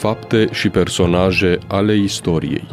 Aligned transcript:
Fapte 0.00 0.52
și 0.52 0.70
personaje 0.70 1.58
ale 1.68 1.94
istoriei 1.94 2.66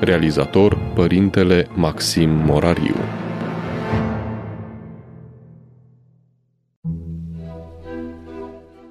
Realizator 0.00 0.92
Părintele 0.94 1.68
Maxim 1.74 2.30
Morariu 2.30 2.94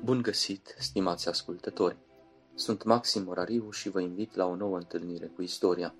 Bun 0.03 0.21
găsit, 0.21 0.75
stimați 0.77 1.29
ascultători! 1.29 1.97
Sunt 2.55 2.83
Maxim 2.83 3.23
Morariu 3.25 3.71
și 3.71 3.89
vă 3.89 4.01
invit 4.01 4.35
la 4.35 4.45
o 4.45 4.55
nouă 4.55 4.77
întâlnire 4.77 5.25
cu 5.35 5.41
istoria. 5.41 5.95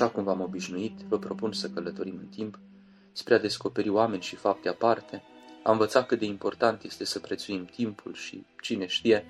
Așa 0.00 0.10
cum 0.10 0.24
v-am 0.24 0.40
obișnuit, 0.40 0.98
vă 1.08 1.18
propun 1.18 1.52
să 1.52 1.68
călătorim 1.68 2.16
în 2.20 2.26
timp 2.26 2.58
spre 3.12 3.34
a 3.34 3.38
descoperi 3.38 3.88
oameni 3.88 4.22
și 4.22 4.36
fapte 4.36 4.68
aparte, 4.68 5.22
a 5.62 5.70
învăța 5.70 6.04
cât 6.04 6.18
de 6.18 6.24
important 6.24 6.82
este 6.82 7.04
să 7.04 7.18
prețuim 7.18 7.64
timpul 7.64 8.14
și, 8.14 8.44
cine 8.60 8.86
știe, 8.86 9.26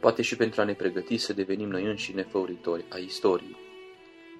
poate 0.00 0.22
și 0.22 0.36
pentru 0.36 0.60
a 0.60 0.64
ne 0.64 0.72
pregăti 0.72 1.16
să 1.16 1.32
devenim 1.32 1.68
noi 1.68 1.84
înșine 1.84 2.22
făuritori 2.22 2.84
a 2.88 2.96
istoriei. 2.96 3.56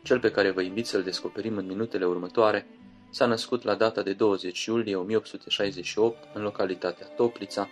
Cel 0.03 0.21
pe 0.21 0.31
care 0.31 0.51
vă 0.51 0.61
invit 0.61 0.87
să-l 0.87 1.03
descoperim 1.03 1.57
în 1.57 1.67
minutele 1.67 2.05
următoare 2.05 2.67
s-a 3.11 3.27
născut 3.27 3.63
la 3.63 3.75
data 3.75 4.03
de 4.03 4.13
20 4.13 4.65
iulie 4.65 4.97
1868 4.97 6.17
în 6.35 6.43
localitatea 6.43 7.07
Toplița, 7.07 7.69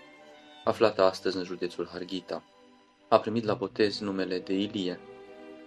aflată 0.64 1.02
astăzi 1.02 1.36
în 1.36 1.44
județul 1.44 1.88
Harghita. 1.92 2.44
A 3.08 3.18
primit 3.18 3.44
la 3.44 3.54
botez 3.54 3.98
numele 3.98 4.38
de 4.38 4.54
Ilie. 4.54 5.00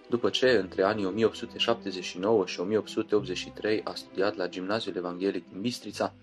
După 0.08 0.30
ce, 0.30 0.50
între 0.50 0.82
anii 0.82 1.06
1879 1.06 2.46
și 2.46 2.60
1883, 2.60 3.80
a 3.84 3.94
studiat 3.94 4.36
la 4.36 4.48
Gimnaziul 4.48 4.96
Evanghelic 4.96 5.50
din 5.50 5.60
Bistrița, 5.60 6.14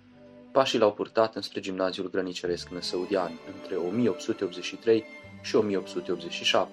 pașii 0.52 0.80
l-au 0.80 0.94
purtat 0.94 1.36
înspre 1.36 1.60
Gimnaziul 1.60 2.10
Grăniceresc 2.10 2.70
Năsăudian, 2.70 3.40
între 3.56 3.76
1883 3.76 5.04
și 5.42 5.56
1887. 5.56 6.72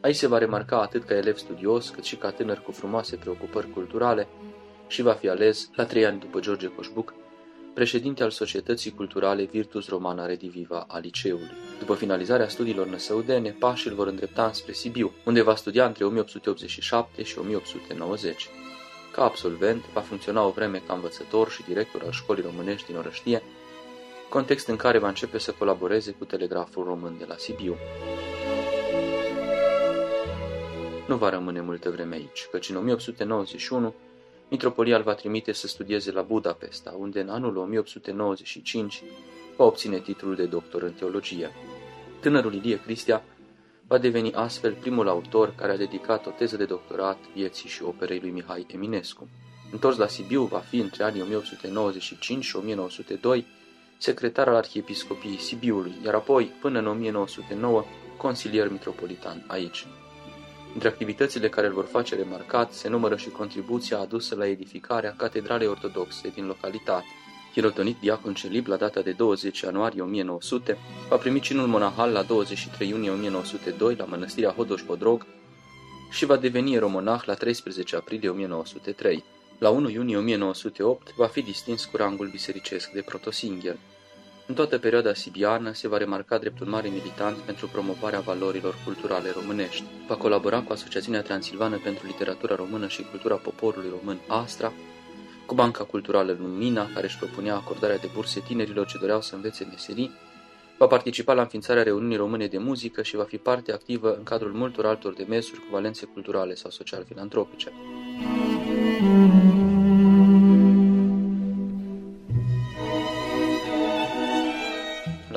Aici 0.00 0.16
se 0.16 0.26
va 0.26 0.38
remarca 0.38 0.80
atât 0.80 1.04
ca 1.04 1.14
elev 1.16 1.36
studios, 1.36 1.88
cât 1.88 2.04
și 2.04 2.16
ca 2.16 2.30
tânăr 2.30 2.58
cu 2.58 2.72
frumoase 2.72 3.16
preocupări 3.16 3.70
culturale 3.70 4.28
și 4.86 5.02
va 5.02 5.12
fi 5.12 5.28
ales, 5.28 5.70
la 5.74 5.84
trei 5.84 6.06
ani 6.06 6.20
după 6.20 6.40
George 6.40 6.66
Coșbuc, 6.66 7.14
președinte 7.78 8.22
al 8.22 8.30
Societății 8.30 8.90
Culturale 8.90 9.44
Virtus 9.44 9.88
Romana 9.88 10.26
Rediviva 10.26 10.84
a 10.88 10.98
liceului. 10.98 11.50
După 11.78 11.94
finalizarea 11.94 12.48
studiilor 12.48 12.86
năsăudene, 12.86 13.50
pașii 13.50 13.90
îl 13.90 13.96
vor 13.96 14.06
îndrepta 14.06 14.52
spre 14.52 14.72
Sibiu, 14.72 15.12
unde 15.24 15.42
va 15.42 15.54
studia 15.54 15.86
între 15.86 16.04
1887 16.04 17.22
și 17.22 17.38
1890. 17.38 18.48
Ca 19.12 19.24
absolvent, 19.24 19.84
va 19.92 20.00
funcționa 20.00 20.44
o 20.44 20.50
vreme 20.50 20.82
ca 20.86 20.94
învățător 20.94 21.50
și 21.50 21.62
director 21.62 22.02
al 22.04 22.10
școlii 22.10 22.42
românești 22.42 22.86
din 22.86 22.96
Orăștie, 22.96 23.42
context 24.28 24.68
în 24.68 24.76
care 24.76 24.98
va 24.98 25.08
începe 25.08 25.38
să 25.38 25.54
colaboreze 25.58 26.10
cu 26.10 26.24
telegraful 26.24 26.84
român 26.84 27.14
de 27.18 27.24
la 27.28 27.34
Sibiu. 27.36 27.76
Nu 31.08 31.16
va 31.16 31.28
rămâne 31.28 31.60
multă 31.60 31.90
vreme 31.90 32.14
aici, 32.14 32.48
căci 32.50 32.68
în 32.68 32.76
1891 32.76 33.94
Mitropolia 34.50 34.96
îl 34.96 35.02
va 35.02 35.14
trimite 35.14 35.52
să 35.52 35.66
studieze 35.66 36.12
la 36.12 36.22
Budapesta, 36.22 36.94
unde 36.98 37.20
în 37.20 37.28
anul 37.28 37.56
1895 37.56 39.02
va 39.56 39.64
obține 39.64 39.98
titlul 39.98 40.34
de 40.34 40.44
doctor 40.44 40.82
în 40.82 40.92
teologie. 40.92 41.50
Tânărul 42.20 42.54
Ilie 42.54 42.80
Cristia 42.80 43.22
va 43.86 43.98
deveni 43.98 44.32
astfel 44.32 44.72
primul 44.72 45.08
autor 45.08 45.54
care 45.54 45.72
a 45.72 45.76
dedicat 45.76 46.26
o 46.26 46.30
teză 46.30 46.56
de 46.56 46.64
doctorat 46.64 47.18
vieții 47.34 47.68
și 47.68 47.82
operei 47.82 48.18
lui 48.20 48.30
Mihai 48.30 48.66
Eminescu. 48.74 49.28
Întors 49.72 49.96
la 49.96 50.06
Sibiu, 50.06 50.42
va 50.42 50.58
fi 50.58 50.76
între 50.78 51.02
anii 51.02 51.22
1895 51.22 52.44
și 52.44 52.56
1902 52.56 53.46
secretar 53.98 54.48
al 54.48 54.54
Arhiepiscopiei 54.54 55.38
Sibiului, 55.38 55.92
iar 56.04 56.14
apoi, 56.14 56.52
până 56.60 56.78
în 56.78 56.86
1909, 56.86 57.84
consilier 58.16 58.70
mitropolitan 58.70 59.44
aici. 59.46 59.86
Între 60.72 60.88
activitățile 60.88 61.48
care 61.48 61.66
îl 61.66 61.72
vor 61.72 61.84
face 61.84 62.14
remarcat 62.14 62.72
se 62.72 62.88
numără 62.88 63.16
și 63.16 63.28
contribuția 63.28 63.98
adusă 63.98 64.34
la 64.34 64.46
edificarea 64.46 65.14
Catedralei 65.16 65.66
Ortodoxe 65.66 66.28
din 66.28 66.46
localitate. 66.46 67.06
Hirotonit 67.52 67.96
diacon 68.00 68.34
celib 68.34 68.66
la 68.66 68.76
data 68.76 69.00
de 69.00 69.12
20 69.12 69.60
ianuarie 69.60 70.02
1900, 70.02 70.78
va 71.08 71.16
primi 71.16 71.40
cinul 71.40 71.66
monahal 71.66 72.10
la 72.10 72.22
23 72.22 72.88
iunie 72.88 73.10
1902 73.10 73.94
la 73.94 74.04
mănăstirea 74.04 74.54
Hodoș-Bodrog 74.54 75.26
și 76.10 76.24
va 76.24 76.36
deveni 76.36 76.74
eromonah 76.74 77.22
la 77.24 77.34
13 77.34 77.96
aprilie 77.96 78.28
1903. 78.28 79.24
La 79.58 79.68
1 79.68 79.88
iunie 79.88 80.16
1908 80.16 81.14
va 81.16 81.26
fi 81.26 81.42
distins 81.42 81.84
cu 81.84 81.96
rangul 81.96 82.28
bisericesc 82.28 82.90
de 82.90 83.00
protosingher. 83.00 83.76
În 84.48 84.54
toată 84.54 84.78
perioada 84.78 85.14
sibiană 85.14 85.72
se 85.72 85.88
va 85.88 85.96
remarca 85.96 86.38
drept 86.38 86.60
un 86.60 86.68
mare 86.68 86.88
militant 86.88 87.36
pentru 87.36 87.68
promovarea 87.72 88.20
valorilor 88.20 88.74
culturale 88.84 89.30
românești. 89.30 89.84
Va 90.06 90.16
colabora 90.16 90.60
cu 90.60 90.72
Asociația 90.72 91.22
Transilvană 91.22 91.80
pentru 91.84 92.06
Literatura 92.06 92.54
Română 92.54 92.88
și 92.88 93.06
Cultura 93.10 93.34
Poporului 93.34 93.92
Român, 93.98 94.18
ASTRA, 94.26 94.72
cu 95.46 95.54
Banca 95.54 95.84
Culturală 95.84 96.36
Lumina, 96.40 96.90
care 96.94 97.06
își 97.06 97.18
propunea 97.18 97.54
acordarea 97.54 97.98
de 97.98 98.08
burse 98.14 98.40
tinerilor 98.40 98.86
ce 98.86 98.98
doreau 99.00 99.20
să 99.20 99.34
învețe 99.34 99.66
meserii, 99.70 100.10
va 100.78 100.86
participa 100.86 101.32
la 101.32 101.42
înființarea 101.42 101.82
reuniunii 101.82 102.16
române 102.16 102.46
de 102.46 102.58
muzică 102.58 103.02
și 103.02 103.16
va 103.16 103.24
fi 103.24 103.36
parte 103.36 103.72
activă 103.72 104.14
în 104.16 104.22
cadrul 104.22 104.52
multor 104.52 104.86
altor 104.86 105.12
demersuri 105.12 105.60
cu 105.60 105.66
valențe 105.70 106.06
culturale 106.06 106.54
sau 106.54 106.70
social-filantropice. 106.70 107.72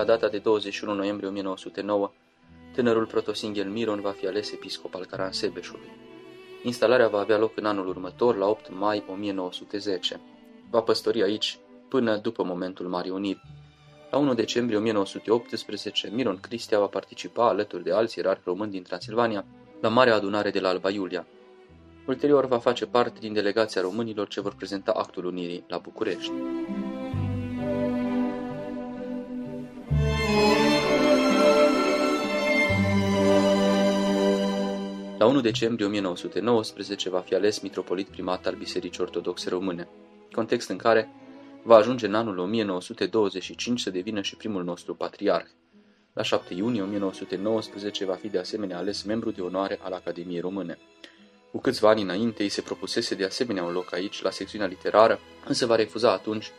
La 0.02 0.08
data 0.08 0.28
de 0.28 0.38
21 0.38 0.94
noiembrie 0.94 1.30
1909, 1.30 2.12
tânărul 2.74 3.06
protosinghel 3.06 3.70
Miron 3.70 4.02
va 4.02 4.12
fi 4.12 4.28
ales 4.28 4.52
episcop 4.52 4.96
al 4.96 5.06
Caransebeșului. 5.06 5.90
Instalarea 6.64 7.08
va 7.08 7.20
avea 7.20 7.38
loc 7.38 7.58
în 7.58 7.66
anul 7.66 7.88
următor, 7.88 8.36
la 8.36 8.48
8 8.48 8.72
mai 8.74 9.04
1910. 9.08 10.20
Va 10.70 10.82
păstori 10.82 11.24
aici 11.24 11.60
până 11.90 12.16
după 12.18 12.44
momentul 12.44 12.88
Marii 12.88 13.12
Uniri. 13.12 13.42
La 14.12 14.18
1 14.18 14.34
decembrie 14.34 14.78
1918, 14.78 16.10
Miron 16.14 16.38
Cristia 16.40 16.80
va 16.80 16.88
participa 16.88 17.48
alături 17.48 17.84
de 17.84 17.92
alți 17.92 18.18
ierarhi 18.18 18.42
români 18.46 18.72
din 18.72 18.84
Transilvania 18.84 19.46
la 19.82 19.90
Marea 19.90 20.16
Adunare 20.16 20.50
de 20.50 20.60
la 20.60 20.70
Alba 20.70 20.90
Iulia. 20.90 21.28
Ulterior 22.08 22.46
va 22.46 22.58
face 22.58 22.86
parte 22.86 23.20
din 23.20 23.34
delegația 23.34 23.82
românilor 23.82 24.28
ce 24.28 24.42
vor 24.42 24.54
prezenta 24.56 24.92
actul 24.92 25.26
unirii 25.26 25.64
la 25.68 25.78
București. 25.78 26.32
La 35.22 35.28
1 35.28 35.42
decembrie 35.42 35.86
1919 35.86 37.10
va 37.10 37.20
fi 37.20 37.36
ales 37.36 37.60
mitropolit 37.60 38.08
primat 38.08 38.46
al 38.46 38.56
Bisericii 38.56 39.04
Ortodoxe 39.04 39.50
Române, 39.50 39.88
context 40.32 40.70
în 40.70 40.78
care 40.78 41.10
va 41.64 41.76
ajunge 41.76 42.06
în 42.06 42.14
anul 42.14 42.38
1925 42.38 43.80
să 43.80 43.90
devină 43.90 44.22
și 44.22 44.36
primul 44.36 44.64
nostru 44.64 44.96
patriarh. 44.96 45.46
La 46.14 46.24
7 46.24 46.54
iunie 46.54 46.82
1919 46.82 48.06
va 48.06 48.14
fi 48.14 48.28
de 48.28 48.38
asemenea 48.38 48.78
ales 48.78 49.04
membru 49.04 49.32
de 49.32 49.42
onoare 49.42 49.80
al 49.82 49.94
Academiei 49.94 50.40
Române. 50.40 50.78
Cu 51.52 51.58
câțiva 51.58 51.90
ani 51.90 52.02
înainte 52.02 52.44
îi 52.44 52.50
se 52.50 52.62
propusese 52.62 53.16
de 53.16 53.26
asemenea 53.26 53.64
un 53.64 53.72
loc 53.72 53.94
aici, 53.94 54.22
la 54.22 54.30
secțiunea 54.30 54.68
literară, 54.68 55.20
însă 55.48 55.66
va 55.66 55.76
refuza 55.76 56.12
atunci, 56.12 56.52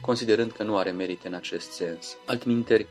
considerând 0.00 0.52
că 0.52 0.62
nu 0.62 0.76
are 0.76 0.90
merite 0.90 1.28
în 1.28 1.34
acest 1.34 1.70
sens. 1.70 2.16
Altminteri, 2.26 2.86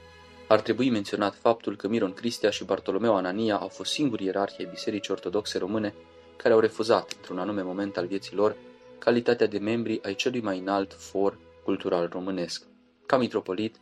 ar 0.47 0.61
trebui 0.61 0.89
menționat 0.89 1.35
faptul 1.35 1.75
că 1.75 1.87
Miron 1.87 2.13
Cristia 2.13 2.49
și 2.49 2.63
Bartolomeu 2.63 3.15
Anania 3.15 3.55
au 3.55 3.67
fost 3.67 3.91
singurii 3.91 4.25
ierarhii 4.25 4.67
Bisericii 4.71 5.13
Ortodoxe 5.13 5.57
Române 5.57 5.93
care 6.35 6.53
au 6.53 6.59
refuzat, 6.59 7.13
într-un 7.17 7.39
anume 7.39 7.61
moment 7.61 7.97
al 7.97 8.05
vieții 8.05 8.35
lor, 8.35 8.55
calitatea 8.99 9.47
de 9.47 9.57
membri 9.57 9.99
ai 10.03 10.15
celui 10.15 10.41
mai 10.41 10.59
înalt 10.59 10.93
for 10.93 11.37
cultural 11.63 12.09
românesc. 12.11 12.63
Ca 13.05 13.17
mitropolit, 13.17 13.75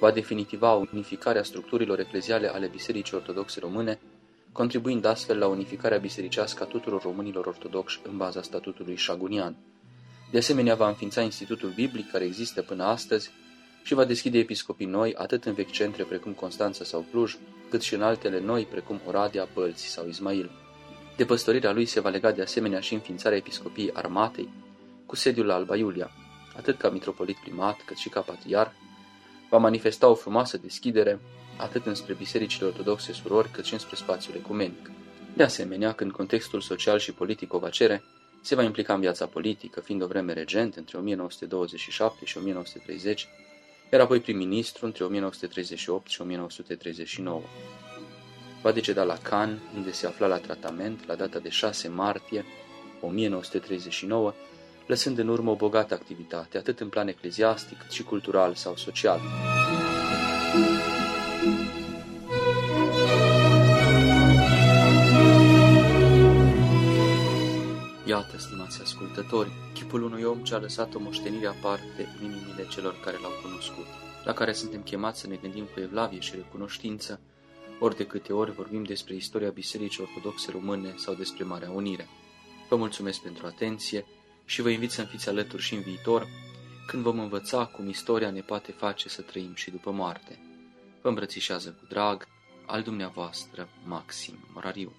va 0.00 0.10
definitiva 0.10 0.72
unificarea 0.72 1.42
structurilor 1.42 1.98
ecleziale 1.98 2.48
ale 2.48 2.66
Bisericii 2.66 3.16
Ortodoxe 3.16 3.60
Române, 3.60 3.98
contribuind 4.52 5.04
astfel 5.04 5.38
la 5.38 5.46
unificarea 5.46 5.98
bisericească 5.98 6.62
a 6.62 6.66
tuturor 6.66 7.02
românilor 7.02 7.46
ortodoxi 7.46 8.00
în 8.08 8.16
baza 8.16 8.42
statutului 8.42 8.96
șagunian. 8.96 9.56
De 10.30 10.38
asemenea, 10.38 10.74
va 10.74 10.88
înființa 10.88 11.20
Institutul 11.20 11.72
Biblic, 11.74 12.10
care 12.10 12.24
există 12.24 12.62
până 12.62 12.84
astăzi, 12.84 13.30
și 13.84 13.94
va 13.94 14.04
deschide 14.04 14.38
episcopii 14.38 14.86
noi 14.86 15.14
atât 15.14 15.44
în 15.44 15.52
vechi 15.52 15.70
centre 15.70 16.02
precum 16.02 16.32
Constanța 16.32 16.84
sau 16.84 17.06
Cluj, 17.10 17.36
cât 17.70 17.82
și 17.82 17.94
în 17.94 18.02
altele 18.02 18.40
noi 18.40 18.66
precum 18.70 19.00
Oradea, 19.06 19.48
Bălți 19.54 19.86
sau 19.86 20.08
Ismail. 20.08 20.50
De 21.16 21.24
păstorirea 21.24 21.72
lui 21.72 21.86
se 21.86 22.00
va 22.00 22.08
lega 22.08 22.32
de 22.32 22.42
asemenea 22.42 22.80
și 22.80 22.94
înființarea 22.94 23.38
episcopiei 23.38 23.90
armatei, 23.92 24.48
cu 25.06 25.16
sediul 25.16 25.46
la 25.46 25.54
Alba 25.54 25.76
Iulia, 25.76 26.10
atât 26.56 26.78
ca 26.78 26.90
mitropolit 26.90 27.36
primat 27.36 27.80
cât 27.84 27.96
și 27.96 28.08
ca 28.08 28.20
patriar, 28.20 28.72
va 29.50 29.58
manifesta 29.58 30.08
o 30.08 30.14
frumoasă 30.14 30.56
deschidere 30.56 31.20
atât 31.56 31.86
înspre 31.86 32.14
bisericile 32.14 32.66
ortodoxe 32.66 33.12
surori 33.12 33.50
cât 33.50 33.64
și 33.64 33.72
înspre 33.72 33.96
spațiul 33.96 34.36
ecumenic. 34.36 34.90
De 35.36 35.42
asemenea, 35.42 35.92
când 35.92 36.10
contextul 36.10 36.60
social 36.60 36.98
și 36.98 37.12
politic 37.12 37.52
o 37.52 37.58
va 37.58 37.68
cere, 37.68 38.02
se 38.40 38.54
va 38.54 38.62
implica 38.62 38.94
în 38.94 39.00
viața 39.00 39.26
politică, 39.26 39.80
fiind 39.80 40.02
o 40.02 40.06
vreme 40.06 40.32
regent 40.32 40.76
între 40.76 40.98
1927 40.98 42.24
și 42.24 42.38
1930, 42.38 43.28
iar 43.94 44.02
apoi 44.02 44.20
prim-ministru 44.20 44.86
între 44.86 45.04
1938 45.04 46.10
și 46.10 46.20
1939. 46.20 47.40
Va 48.62 48.72
deceda 48.72 49.02
la 49.02 49.18
Cannes, 49.22 49.58
unde 49.76 49.92
se 49.92 50.06
afla 50.06 50.26
la 50.26 50.36
tratament 50.36 51.06
la 51.06 51.14
data 51.14 51.38
de 51.38 51.48
6 51.48 51.88
martie 51.88 52.44
1939, 53.00 54.34
lăsând 54.86 55.18
în 55.18 55.28
urmă 55.28 55.50
o 55.50 55.54
bogată 55.54 55.94
activitate, 55.94 56.58
atât 56.58 56.80
în 56.80 56.88
plan 56.88 57.08
ecleziastic 57.08 57.78
cât 57.78 57.90
și 57.90 58.02
cultural 58.02 58.54
sau 58.54 58.76
social. 58.76 59.20
Stimați 69.24 69.50
ascultători, 69.50 69.72
chipul 69.74 70.02
unui 70.02 70.22
om 70.22 70.38
ce 70.38 70.54
a 70.54 70.58
lăsat 70.58 70.94
o 70.94 70.98
moștenire 70.98 71.46
aparte 71.46 72.08
în 72.20 72.24
inimile 72.24 72.66
celor 72.68 73.00
care 73.04 73.18
l-au 73.22 73.30
cunoscut, 73.42 73.86
la 74.24 74.32
care 74.32 74.52
suntem 74.52 74.82
chemați 74.82 75.20
să 75.20 75.26
ne 75.26 75.36
gândim 75.36 75.64
cu 75.64 75.80
evlavie 75.80 76.20
și 76.20 76.34
recunoștință, 76.34 77.20
ori 77.80 77.96
de 77.96 78.06
câte 78.06 78.32
ori 78.32 78.52
vorbim 78.52 78.82
despre 78.82 79.14
istoria 79.14 79.50
Bisericii 79.50 80.02
Ortodoxe 80.02 80.50
Române 80.50 80.94
sau 80.96 81.14
despre 81.14 81.44
Marea 81.44 81.70
Unire. 81.70 82.08
Vă 82.68 82.76
mulțumesc 82.76 83.20
pentru 83.20 83.46
atenție 83.46 84.06
și 84.44 84.62
vă 84.62 84.68
invit 84.68 84.90
să-mi 84.90 85.08
fiți 85.10 85.28
alături 85.28 85.62
și 85.62 85.74
în 85.74 85.80
viitor, 85.80 86.26
când 86.86 87.02
vom 87.02 87.18
învăța 87.18 87.64
cum 87.66 87.88
istoria 87.88 88.30
ne 88.30 88.40
poate 88.40 88.72
face 88.72 89.08
să 89.08 89.22
trăim 89.22 89.54
și 89.54 89.70
după 89.70 89.90
moarte. 89.90 90.38
Vă 91.02 91.08
îmbrățișează 91.08 91.68
cu 91.68 91.86
drag 91.88 92.26
al 92.66 92.82
dumneavoastră 92.82 93.68
Maxim 93.84 94.38
Morariu. 94.52 94.92